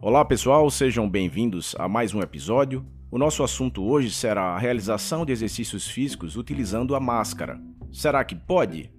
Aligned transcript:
Olá 0.00 0.24
pessoal, 0.24 0.70
sejam 0.70 1.10
bem-vindos 1.10 1.74
a 1.76 1.88
mais 1.88 2.14
um 2.14 2.20
episódio. 2.20 2.86
O 3.10 3.18
nosso 3.18 3.42
assunto 3.42 3.82
hoje 3.82 4.12
será 4.12 4.54
a 4.54 4.58
realização 4.58 5.26
de 5.26 5.32
exercícios 5.32 5.88
físicos 5.88 6.36
utilizando 6.36 6.94
a 6.94 7.00
máscara. 7.00 7.60
Será 7.90 8.22
que 8.22 8.36
pode? 8.36 8.92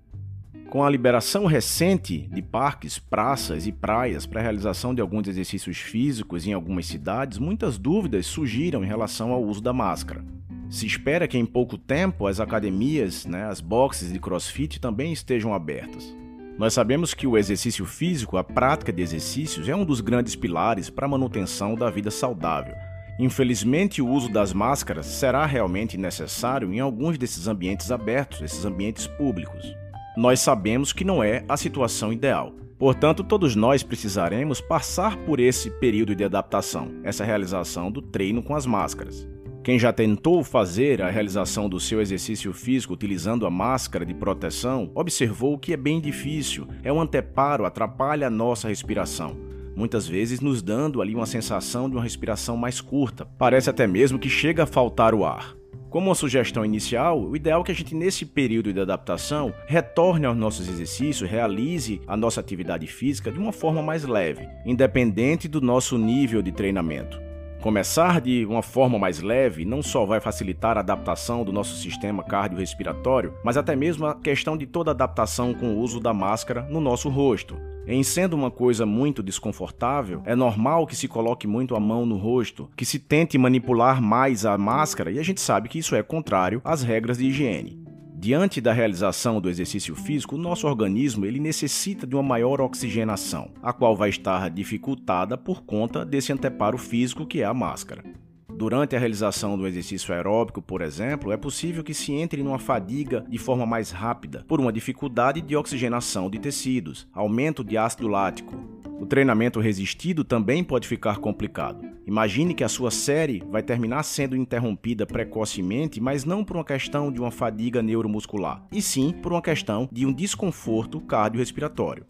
Com 0.70 0.84
a 0.84 0.90
liberação 0.90 1.46
recente 1.46 2.28
de 2.28 2.42
parques, 2.42 3.00
praças 3.00 3.66
e 3.66 3.72
praias 3.72 4.26
para 4.26 4.42
a 4.42 4.44
realização 4.44 4.94
de 4.94 5.00
alguns 5.00 5.26
exercícios 5.30 5.78
físicos 5.78 6.46
em 6.46 6.52
algumas 6.52 6.86
cidades, 6.86 7.38
muitas 7.38 7.78
dúvidas 7.78 8.26
surgiram 8.26 8.84
em 8.84 8.88
relação 8.88 9.32
ao 9.32 9.42
uso 9.42 9.62
da 9.62 9.72
máscara. 9.72 10.22
Se 10.70 10.86
espera 10.86 11.30
que 11.30 11.38
em 11.38 11.46
pouco 11.46 11.78
tempo 11.78 12.28
as 12.28 12.42
academias, 12.42 13.26
né, 13.26 13.46
as 13.46 13.62
boxes 13.62 14.12
de 14.12 14.20
crossfit 14.20 14.82
também 14.82 15.14
estejam 15.14 15.54
abertas. 15.54 16.14
Nós 16.60 16.74
sabemos 16.74 17.14
que 17.14 17.26
o 17.26 17.38
exercício 17.38 17.86
físico, 17.86 18.36
a 18.36 18.44
prática 18.44 18.92
de 18.92 19.02
exercícios, 19.02 19.70
é 19.70 19.74
um 19.74 19.86
dos 19.86 20.02
grandes 20.02 20.36
pilares 20.36 20.90
para 20.90 21.06
a 21.06 21.10
manutenção 21.10 21.74
da 21.74 21.90
vida 21.90 22.12
saudável. 22.12 22.76
Infelizmente, 23.18 24.02
o 24.02 24.08
uso 24.10 24.30
das 24.30 24.52
máscaras 24.52 25.06
será 25.06 25.46
realmente 25.46 25.98
necessário 25.98 26.74
em 26.74 26.82
alguns 26.82 27.18
desses 27.18 27.48
ambientes 27.48 27.90
abertos, 27.94 28.42
esses 28.42 28.66
ambientes 28.66 29.08
públicos. 29.08 29.74
Nós 30.18 30.42
sabemos 30.42 30.92
que 30.92 31.06
não 31.06 31.24
é 31.24 31.46
a 31.48 31.56
situação 31.56 32.12
ideal. 32.12 32.52
Portanto, 32.78 33.24
todos 33.24 33.56
nós 33.56 33.82
precisaremos 33.82 34.60
passar 34.60 35.16
por 35.20 35.40
esse 35.40 35.72
período 35.80 36.14
de 36.14 36.26
adaptação, 36.26 36.92
essa 37.06 37.24
realização 37.24 37.90
do 37.90 38.02
treino 38.02 38.44
com 38.44 38.54
as 38.54 38.66
máscaras. 38.66 39.26
Quem 39.62 39.78
já 39.78 39.92
tentou 39.92 40.42
fazer 40.42 41.02
a 41.02 41.10
realização 41.10 41.68
do 41.68 41.82
seu 41.82 42.00
exercício 42.00 42.54
físico 42.54 42.94
utilizando 42.94 43.46
a 43.46 43.52
máscara 43.52 44.06
de 44.06 44.14
proteção, 44.14 44.90
observou 44.96 45.58
que 45.58 45.74
é 45.74 45.78
bem 45.78 46.00
difícil, 46.00 46.66
é 46.82 46.92
um 46.94 47.02
anteparo, 47.02 47.66
atrapalha 47.66 48.28
a 48.28 48.32
nossa 48.32 48.70
respiração. 48.70 49.38
Muitas 49.76 50.08
vezes 50.08 50.40
nos 50.40 50.62
dando 50.62 51.02
ali 51.02 51.14
uma 51.14 51.26
sensação 51.26 51.90
de 51.90 51.96
uma 51.96 52.04
respiração 52.04 52.56
mais 52.56 52.80
curta. 52.80 53.26
Parece 53.38 53.70
até 53.70 53.86
mesmo 53.86 54.18
que 54.18 54.30
chega 54.30 54.64
a 54.64 54.68
faltar 54.68 55.14
o 55.14 55.26
ar. 55.26 55.56
Como 55.90 56.08
uma 56.08 56.16
sugestão 56.16 56.64
inicial, 56.64 57.20
o 57.22 57.36
ideal 57.36 57.62
é 57.62 57.64
que 57.66 57.72
a 57.72 57.76
gente, 57.76 57.96
nesse 57.96 58.26
período 58.26 58.72
de 58.72 58.80
adaptação, 58.80 59.54
retorne 59.68 60.26
aos 60.26 60.38
nossos 60.38 60.70
exercícios, 60.70 61.30
realize 61.30 62.00
a 62.08 62.16
nossa 62.16 62.40
atividade 62.40 62.88
física 62.88 63.32
de 63.32 63.40
uma 63.40 63.52
forma 63.52 63.82
mais 63.82 64.06
leve, 64.06 64.48
independente 64.66 65.48
do 65.48 65.60
nosso 65.60 65.98
nível 65.98 66.42
de 66.42 66.52
treinamento. 66.52 67.29
Começar 67.62 68.22
de 68.22 68.46
uma 68.46 68.62
forma 68.62 68.98
mais 68.98 69.20
leve 69.20 69.66
não 69.66 69.84
só 69.84 70.06
vai 70.06 70.22
facilitar 70.22 70.78
a 70.78 70.80
adaptação 70.80 71.44
do 71.44 71.52
nosso 71.52 71.76
sistema 71.76 72.24
cardiorrespiratório, 72.24 73.34
mas 73.44 73.58
até 73.58 73.76
mesmo 73.76 74.06
a 74.06 74.16
questão 74.16 74.56
de 74.56 74.66
toda 74.66 74.92
adaptação 74.92 75.54
com 75.54 75.74
o 75.74 75.80
uso 75.80 76.00
da 76.00 76.14
máscara 76.14 76.62
no 76.70 76.80
nosso 76.80 77.10
rosto. 77.10 77.58
Em 77.86 78.02
sendo 78.02 78.36
uma 78.36 78.50
coisa 78.50 78.86
muito 78.86 79.22
desconfortável, 79.22 80.22
é 80.26 80.36
normal 80.36 80.88
que 80.88 80.96
se 80.96 81.08
coloque 81.08 81.48
muito 81.48 81.76
a 81.76 81.80
mão 81.82 82.06
no 82.06 82.18
rosto, 82.18 82.70
que 82.78 82.86
se 82.86 82.98
tente 82.98 83.38
manipular 83.38 84.02
mais 84.02 84.46
a 84.46 84.58
máscara, 84.58 85.12
e 85.12 85.20
a 85.20 85.24
gente 85.24 85.42
sabe 85.42 85.68
que 85.68 85.80
isso 85.80 85.96
é 85.96 86.04
contrário 86.04 86.62
às 86.64 86.82
regras 86.82 87.18
de 87.18 87.26
higiene. 87.26 87.79
Diante 88.22 88.60
da 88.60 88.74
realização 88.74 89.40
do 89.40 89.50
exercício 89.50 89.96
físico, 89.96 90.36
o 90.36 90.38
nosso 90.38 90.68
organismo 90.68 91.26
ele 91.26 91.40
necessita 91.40 92.06
de 92.06 92.16
uma 92.16 92.22
maior 92.22 92.60
oxigenação, 92.60 93.50
a 93.64 93.72
qual 93.72 93.96
vai 93.96 94.10
estar 94.10 94.50
dificultada 94.50 95.38
por 95.38 95.64
conta 95.64 96.04
desse 96.04 96.34
anteparo 96.34 96.78
físico 96.78 97.26
que 97.26 97.42
é 97.42 97.46
a 97.46 97.54
máscara. 97.54 98.04
Durante 98.50 98.94
a 98.94 99.00
realização 99.00 99.58
do 99.58 99.66
exercício 99.66 100.14
aeróbico, 100.14 100.62
por 100.62 100.82
exemplo, 100.82 101.32
é 101.32 101.38
possível 101.38 101.82
que 101.82 101.94
se 101.94 102.12
entre 102.12 102.44
numa 102.44 102.60
fadiga 102.60 103.26
de 103.30 103.38
forma 103.38 103.66
mais 103.66 103.90
rápida, 103.90 104.44
por 104.50 104.60
uma 104.60 104.74
dificuldade 104.74 105.40
de 105.40 105.56
oxigenação 105.56 106.30
de 106.30 106.40
tecidos, 106.40 107.08
aumento 107.14 107.64
de 107.64 107.78
ácido 107.78 108.10
lático, 108.10 108.54
o 109.00 109.06
treinamento 109.06 109.60
resistido 109.60 110.24
também 110.24 110.64
pode 110.64 110.88
ficar 110.88 111.18
complicado. 111.20 111.84
Imagine 112.06 112.54
que 112.54 112.64
a 112.64 112.70
sua 112.70 112.92
série 112.92 113.42
vai 113.50 113.64
terminar 113.64 114.04
sendo 114.04 114.36
interrompida 114.36 115.06
precocemente, 115.06 116.02
mas 116.02 116.26
não 116.26 116.44
por 116.44 116.58
uma 116.58 116.66
questão 116.66 117.12
de 117.12 117.20
uma 117.20 117.32
fadiga 117.32 117.82
neuromuscular, 117.82 118.66
e 118.72 118.82
sim 118.82 119.14
por 119.22 119.32
uma 119.32 119.42
questão 119.42 119.88
de 119.92 120.06
um 120.06 120.14
desconforto 120.14 121.00
cardiorrespiratório. 121.00 122.06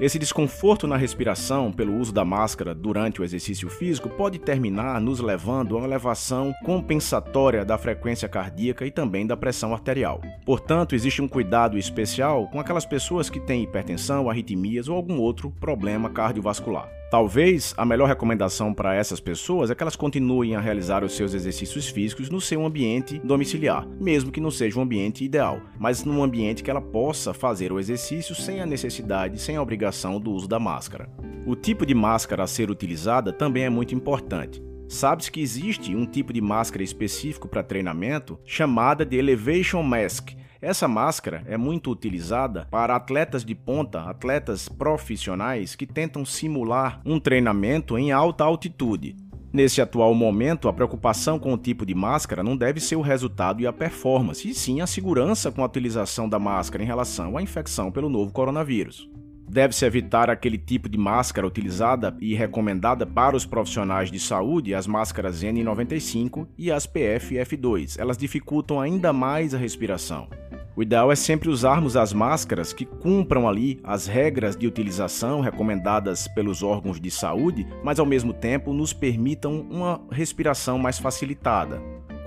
Esse 0.00 0.18
desconforto 0.18 0.86
na 0.86 0.96
respiração 0.96 1.72
pelo 1.72 1.96
uso 1.96 2.12
da 2.12 2.24
máscara 2.24 2.74
durante 2.74 3.20
o 3.20 3.24
exercício 3.24 3.68
físico 3.68 4.08
pode 4.08 4.38
terminar 4.38 5.00
nos 5.00 5.20
levando 5.20 5.74
a 5.74 5.78
uma 5.78 5.86
elevação 5.86 6.54
compensatória 6.64 7.64
da 7.64 7.78
frequência 7.78 8.28
cardíaca 8.28 8.86
e 8.86 8.90
também 8.90 9.26
da 9.26 9.36
pressão 9.36 9.72
arterial. 9.72 10.20
Portanto, 10.44 10.94
existe 10.94 11.22
um 11.22 11.28
cuidado 11.28 11.78
especial 11.78 12.48
com 12.48 12.60
aquelas 12.60 12.86
pessoas 12.86 13.30
que 13.30 13.40
têm 13.40 13.62
hipertensão, 13.62 14.28
arritmias 14.28 14.88
ou 14.88 14.96
algum 14.96 15.18
outro 15.18 15.50
problema 15.50 16.10
cardiovascular. 16.10 16.88
Talvez 17.12 17.74
a 17.76 17.84
melhor 17.84 18.08
recomendação 18.08 18.72
para 18.72 18.94
essas 18.94 19.20
pessoas 19.20 19.70
é 19.70 19.74
que 19.74 19.82
elas 19.82 19.96
continuem 19.96 20.56
a 20.56 20.60
realizar 20.60 21.04
os 21.04 21.14
seus 21.14 21.34
exercícios 21.34 21.86
físicos 21.86 22.30
no 22.30 22.40
seu 22.40 22.64
ambiente 22.64 23.20
domiciliar, 23.22 23.86
mesmo 24.00 24.32
que 24.32 24.40
não 24.40 24.50
seja 24.50 24.78
um 24.78 24.82
ambiente 24.82 25.22
ideal, 25.22 25.60
mas 25.78 26.04
num 26.06 26.22
ambiente 26.22 26.62
que 26.62 26.70
ela 26.70 26.80
possa 26.80 27.34
fazer 27.34 27.70
o 27.70 27.78
exercício 27.78 28.34
sem 28.34 28.62
a 28.62 28.66
necessidade, 28.66 29.38
sem 29.38 29.58
a 29.58 29.61
obrigação 29.62 30.20
do 30.20 30.32
uso 30.32 30.48
da 30.48 30.58
máscara. 30.58 31.08
O 31.46 31.56
tipo 31.56 31.86
de 31.86 31.94
máscara 31.94 32.42
a 32.42 32.46
ser 32.46 32.70
utilizada 32.70 33.32
também 33.32 33.64
é 33.64 33.70
muito 33.70 33.94
importante. 33.94 34.62
Sabe-se 34.88 35.30
que 35.30 35.40
existe 35.40 35.96
um 35.96 36.04
tipo 36.04 36.32
de 36.32 36.40
máscara 36.40 36.82
específico 36.82 37.48
para 37.48 37.62
treinamento 37.62 38.38
chamada 38.44 39.06
de 39.06 39.16
Elevation 39.16 39.82
Mask, 39.82 40.32
essa 40.62 40.86
máscara 40.86 41.42
é 41.48 41.56
muito 41.56 41.90
utilizada 41.90 42.68
para 42.70 42.94
atletas 42.94 43.44
de 43.44 43.52
ponta, 43.52 44.02
atletas 44.02 44.68
profissionais 44.68 45.74
que 45.74 45.84
tentam 45.84 46.24
simular 46.24 47.00
um 47.04 47.18
treinamento 47.18 47.98
em 47.98 48.12
alta 48.12 48.44
altitude. 48.44 49.16
Nesse 49.52 49.82
atual 49.82 50.14
momento, 50.14 50.68
a 50.68 50.72
preocupação 50.72 51.36
com 51.36 51.52
o 51.52 51.58
tipo 51.58 51.84
de 51.84 51.96
máscara 51.96 52.44
não 52.44 52.56
deve 52.56 52.78
ser 52.78 52.94
o 52.94 53.00
resultado 53.00 53.60
e 53.60 53.66
a 53.66 53.72
performance, 53.72 54.48
e 54.48 54.54
sim 54.54 54.80
a 54.80 54.86
segurança 54.86 55.50
com 55.50 55.62
a 55.62 55.66
utilização 55.66 56.28
da 56.28 56.38
máscara 56.38 56.84
em 56.84 56.86
relação 56.86 57.36
à 57.36 57.42
infecção 57.42 57.90
pelo 57.90 58.08
novo 58.08 58.30
coronavírus. 58.32 59.10
Deve-se 59.52 59.84
evitar 59.84 60.30
aquele 60.30 60.56
tipo 60.56 60.88
de 60.88 60.96
máscara 60.96 61.46
utilizada 61.46 62.16
e 62.22 62.34
recomendada 62.34 63.04
para 63.04 63.36
os 63.36 63.44
profissionais 63.44 64.10
de 64.10 64.18
saúde, 64.18 64.74
as 64.74 64.86
máscaras 64.86 65.42
N95 65.42 66.48
e 66.56 66.72
as 66.72 66.86
PFF2. 66.86 68.00
Elas 68.00 68.16
dificultam 68.16 68.80
ainda 68.80 69.12
mais 69.12 69.52
a 69.52 69.58
respiração. 69.58 70.26
O 70.74 70.82
ideal 70.82 71.12
é 71.12 71.14
sempre 71.14 71.50
usarmos 71.50 71.98
as 71.98 72.14
máscaras 72.14 72.72
que 72.72 72.86
cumpram 72.86 73.46
ali 73.46 73.78
as 73.84 74.06
regras 74.06 74.56
de 74.56 74.66
utilização 74.66 75.42
recomendadas 75.42 76.26
pelos 76.28 76.62
órgãos 76.62 76.98
de 76.98 77.10
saúde, 77.10 77.66
mas 77.84 77.98
ao 77.98 78.06
mesmo 78.06 78.32
tempo 78.32 78.72
nos 78.72 78.94
permitam 78.94 79.66
uma 79.70 80.00
respiração 80.10 80.78
mais 80.78 80.98
facilitada. 80.98 81.78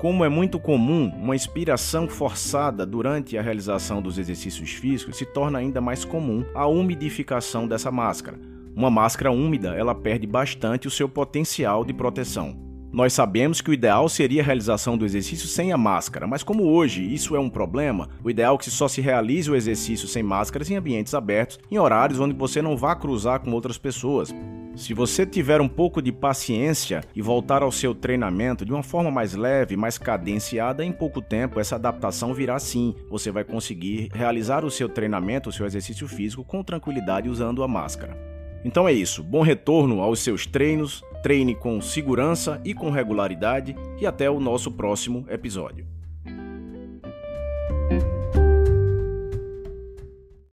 Como 0.06 0.24
é 0.24 0.30
muito 0.30 0.60
comum, 0.60 1.12
uma 1.20 1.36
inspiração 1.36 2.08
forçada 2.08 2.86
durante 2.86 3.40
a 3.40 3.42
realização 3.42 4.04
dos 4.04 4.20
exercícios 4.20 4.70
físicos 4.70 5.18
se 5.18 5.26
torna 5.26 5.58
ainda 5.58 5.82
mais 5.82 6.06
comum 6.06 6.46
a 6.54 6.68
umidificação 6.68 7.68
dessa 7.68 7.90
máscara. 7.90 8.40
Uma 8.76 8.92
máscara 8.92 9.32
úmida, 9.32 9.70
ela 9.70 9.96
perde 9.96 10.28
bastante 10.28 10.88
o 10.88 10.92
seu 10.92 11.10
potencial 11.10 11.84
de 11.84 11.92
proteção. 11.92 12.56
Nós 12.94 13.14
sabemos 13.14 13.62
que 13.62 13.72
o 13.72 13.74
ideal 13.74 14.08
seria 14.08 14.44
a 14.44 14.46
realização 14.46 14.96
do 14.96 15.06
exercício 15.06 15.48
sem 15.48 15.72
a 15.72 15.78
máscara, 15.78 16.28
mas 16.28 16.44
como 16.44 16.66
hoje 16.66 17.02
isso 17.12 17.36
é 17.36 17.40
um 17.40 17.50
problema, 17.50 18.08
o 18.24 18.30
ideal 18.30 18.54
é 18.54 18.58
que 18.60 18.70
só 18.70 18.88
se 18.88 19.02
realize 19.02 19.50
o 19.50 19.56
exercício 19.56 20.08
sem 20.08 20.22
máscaras 20.22 20.70
em 20.70 20.76
ambientes 20.76 21.16
abertos, 21.16 21.60
em 21.72 21.80
horários 21.80 22.20
onde 22.20 22.36
você 22.36 22.62
não 22.62 22.78
vá 22.78 22.96
cruzar 22.96 23.40
com 23.40 23.52
outras 23.52 23.80
pessoas. 23.80 24.32
Se 24.76 24.94
você 24.94 25.26
tiver 25.26 25.62
um 25.62 25.70
pouco 25.70 26.02
de 26.02 26.12
paciência 26.12 27.02
e 27.16 27.22
voltar 27.22 27.64
ao 27.64 27.72
seu 27.72 27.96
treinamento 27.96 28.66
de 28.66 28.74
uma 28.74 28.84
forma 28.84 29.10
mais 29.10 29.34
leve, 29.34 29.78
mais 29.78 29.98
cadenciada, 29.98 30.84
em 30.84 30.92
pouco 30.92 31.22
tempo 31.22 31.62
essa 31.62 31.76
adaptação 31.76 32.34
virá 32.34 32.60
sim. 32.60 32.94
Você 33.10 33.32
vai 33.32 33.46
conseguir 33.46 34.10
realizar 34.14 34.66
o 34.66 34.70
seu 34.70 34.90
treinamento, 34.90 35.50
o 35.50 35.54
seu 35.54 35.66
exercício 35.66 36.08
físico 36.10 36.44
com 36.44 36.62
tranquilidade 36.62 37.30
usando 37.30 37.64
a 37.64 37.68
máscara. 37.68 38.18
Então 38.66 38.88
é 38.88 38.92
isso. 38.92 39.24
Bom 39.24 39.42
retorno 39.42 40.02
aos 40.02 40.20
seus 40.20 40.46
treinos, 40.46 41.02
treine 41.24 41.56
com 41.56 41.80
segurança 41.80 42.60
e 42.66 42.74
com 42.74 42.90
regularidade 42.90 43.76
e 44.00 44.06
até 44.06 44.30
o 44.30 44.42
nosso 44.42 44.72
próximo 44.72 45.26
episódio. 45.30 45.95